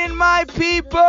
[0.00, 1.00] morning, my people.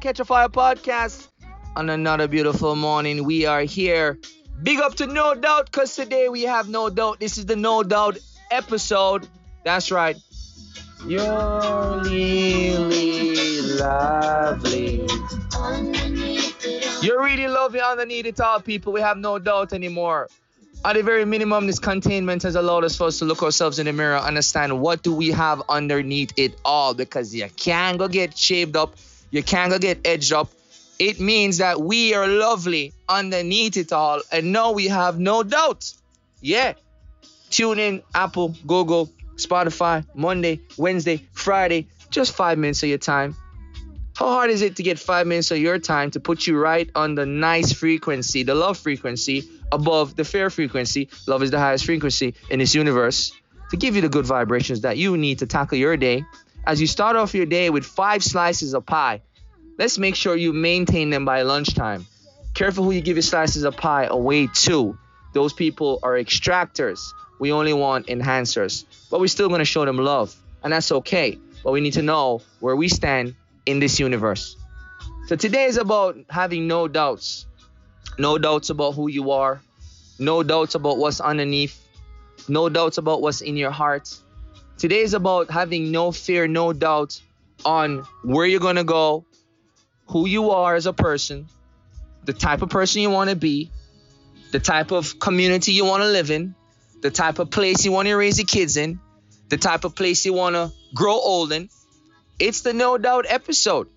[0.00, 1.28] Catch a Fire podcast
[1.76, 3.24] on another beautiful morning.
[3.24, 4.18] We are here.
[4.62, 7.20] Big up to No Doubt, because today we have No Doubt.
[7.20, 8.18] This is the No Doubt
[8.50, 9.28] episode.
[9.64, 10.16] That's right.
[11.06, 15.06] You're really lovely.
[17.02, 18.92] You're really lovely underneath it all, people.
[18.92, 20.28] We have no doubt anymore.
[20.82, 23.84] At the very minimum, this containment has allowed us for us to look ourselves in
[23.84, 28.36] the mirror, understand what do we have underneath it all, because you can't go get
[28.36, 28.94] shaved up,
[29.30, 30.48] you can't go get edged up.
[30.98, 35.92] It means that we are lovely underneath it all, and now we have no doubt.
[36.40, 36.72] Yeah.
[37.50, 43.36] Tune in Apple, Google, Spotify, Monday, Wednesday, Friday, just five minutes of your time.
[44.16, 46.88] How hard is it to get five minutes of your time to put you right
[46.94, 51.08] on the nice frequency, the love frequency, above the fair frequency?
[51.26, 53.32] Love is the highest frequency in this universe.
[53.70, 56.24] To give you the good vibrations that you need to tackle your day.
[56.66, 59.22] As you start off your day with five slices of pie,
[59.78, 62.06] let's make sure you maintain them by lunchtime.
[62.54, 64.98] Careful who you give your slices of pie away to.
[65.32, 67.12] Those people are extractors.
[67.38, 68.84] We only want enhancers.
[69.10, 70.34] But we're still going to show them love.
[70.62, 71.38] And that's okay.
[71.62, 73.34] But we need to know where we stand
[73.66, 74.56] in this universe.
[75.28, 77.46] So today is about having no doubts.
[78.20, 79.62] No doubts about who you are.
[80.18, 81.82] No doubts about what's underneath.
[82.48, 84.14] No doubts about what's in your heart.
[84.76, 87.18] Today is about having no fear, no doubt
[87.64, 89.24] on where you're going to go,
[90.08, 91.48] who you are as a person,
[92.26, 93.70] the type of person you want to be,
[94.52, 96.54] the type of community you want to live in,
[97.00, 99.00] the type of place you want to raise your kids in,
[99.48, 101.70] the type of place you want to grow old in.
[102.38, 103.88] It's the No Doubt episode.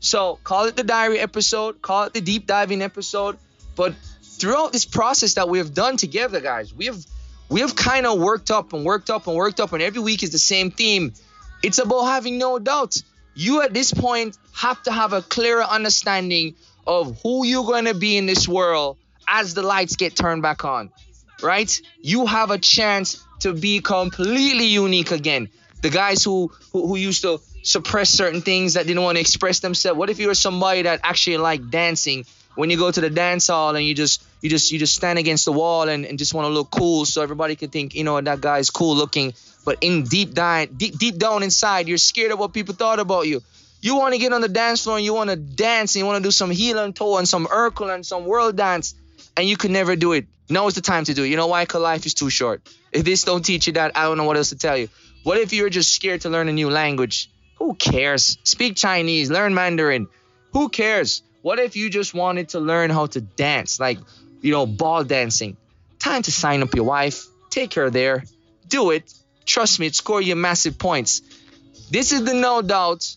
[0.00, 3.38] So call it the diary episode, call it the deep diving episode.
[3.76, 7.04] But throughout this process that we have done together, guys, we have
[7.48, 10.22] we have kind of worked up and worked up and worked up, and every week
[10.22, 11.12] is the same theme.
[11.62, 13.02] It's about having no doubt.
[13.34, 16.54] You at this point have to have a clearer understanding
[16.86, 20.64] of who you're going to be in this world as the lights get turned back
[20.64, 20.90] on,
[21.42, 21.80] right?
[22.00, 25.48] You have a chance to be completely unique again.
[25.82, 29.60] The guys who, who, who used to suppress certain things that didn't want to express
[29.60, 29.98] themselves.
[29.98, 32.26] What if you were somebody that actually liked dancing?
[32.54, 35.18] When you go to the dance hall and you just you just you just stand
[35.18, 38.04] against the wall and, and just want to look cool so everybody can think, you
[38.04, 39.34] know, that guy's cool looking.
[39.64, 43.26] But in deep down deep deep down inside, you're scared of what people thought about
[43.26, 43.42] you.
[43.80, 46.06] You want to get on the dance floor and you want to dance and you
[46.06, 48.94] want to do some heel and toe and some Urkel and some world dance
[49.36, 50.26] and you could never do it.
[50.48, 51.28] Now is the time to do it.
[51.28, 51.62] You know why?
[51.62, 52.60] Because life is too short.
[52.92, 54.88] If this don't teach you that, I don't know what else to tell you.
[55.22, 57.30] What if you're just scared to learn a new language?
[57.58, 58.38] Who cares?
[58.42, 60.08] Speak Chinese, learn Mandarin.
[60.52, 61.22] Who cares?
[61.42, 63.98] What if you just wanted to learn how to dance, like,
[64.42, 65.56] you know, ball dancing?
[65.98, 68.24] Time to sign up your wife, take her there,
[68.68, 69.12] do it.
[69.46, 71.22] Trust me, it score you massive points.
[71.90, 73.16] This is the no doubt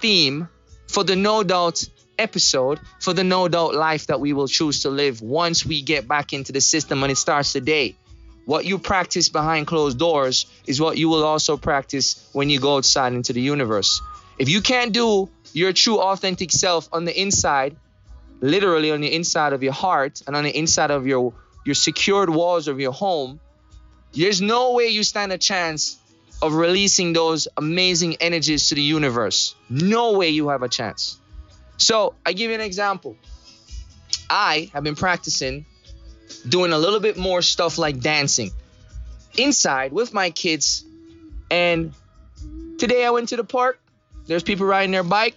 [0.00, 0.48] theme
[0.88, 1.84] for the no doubt
[2.18, 6.06] episode for the no doubt life that we will choose to live once we get
[6.06, 7.96] back into the system and it starts today.
[8.44, 12.76] What you practice behind closed doors is what you will also practice when you go
[12.76, 14.00] outside into the universe.
[14.42, 17.76] If you can't do your true authentic self on the inside,
[18.40, 21.32] literally on the inside of your heart and on the inside of your
[21.64, 23.38] your secured walls of your home,
[24.12, 25.96] there's no way you stand a chance
[26.42, 29.54] of releasing those amazing energies to the universe.
[29.70, 31.20] No way you have a chance.
[31.76, 33.16] So, I give you an example.
[34.28, 35.66] I have been practicing
[36.48, 38.50] doing a little bit more stuff like dancing
[39.38, 40.84] inside with my kids.
[41.48, 41.94] And
[42.76, 43.78] today I went to the park.
[44.26, 45.36] There's people riding their bike,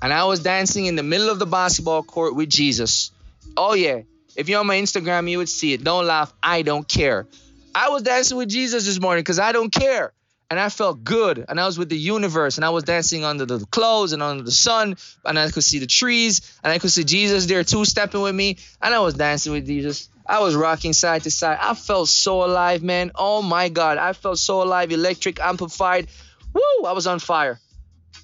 [0.00, 3.10] and I was dancing in the middle of the basketball court with Jesus.
[3.56, 4.02] Oh, yeah.
[4.36, 5.84] If you're on my Instagram, you would see it.
[5.84, 6.32] Don't laugh.
[6.42, 7.26] I don't care.
[7.74, 10.12] I was dancing with Jesus this morning because I don't care.
[10.50, 11.44] And I felt good.
[11.48, 12.56] And I was with the universe.
[12.56, 14.96] And I was dancing under the clouds and under the sun.
[15.24, 16.58] And I could see the trees.
[16.62, 18.58] And I could see Jesus there two stepping with me.
[18.80, 20.08] And I was dancing with Jesus.
[20.26, 21.58] I was rocking side to side.
[21.60, 23.12] I felt so alive, man.
[23.14, 23.96] Oh my God.
[23.98, 26.08] I felt so alive, electric, amplified.
[26.52, 26.86] Woo!
[26.86, 27.58] I was on fire.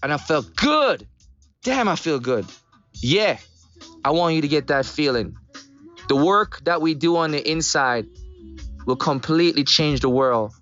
[0.03, 1.07] And I felt good.
[1.63, 2.47] Damn, I feel good.
[2.95, 3.39] Yeah.
[4.05, 5.37] I want you to get that feeling.
[6.09, 8.07] The work that we do on the inside
[8.87, 10.53] will completely change the world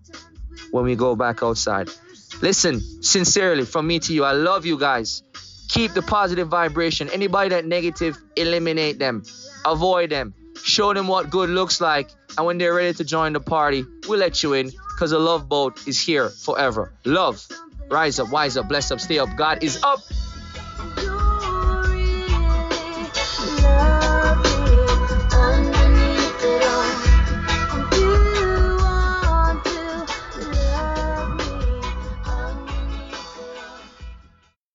[0.72, 1.88] when we go back outside.
[2.42, 5.22] Listen, sincerely, from me to you, I love you guys.
[5.68, 7.08] Keep the positive vibration.
[7.10, 9.22] Anybody that negative, eliminate them.
[9.64, 10.34] Avoid them.
[10.62, 12.10] Show them what good looks like.
[12.36, 15.48] And when they're ready to join the party, we'll let you in because the love
[15.48, 16.92] boat is here forever.
[17.04, 17.46] Love.
[17.88, 19.34] Rise up, wise up, bless up, stay up.
[19.36, 20.00] God is up.